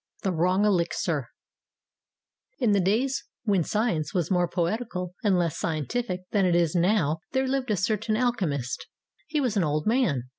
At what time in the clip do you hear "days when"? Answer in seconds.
2.79-3.63